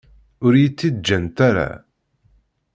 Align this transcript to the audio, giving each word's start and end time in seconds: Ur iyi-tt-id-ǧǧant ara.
Ur 0.45 0.53
iyi-tt-id-ǧǧant 0.55 1.37
ara. 1.49 1.69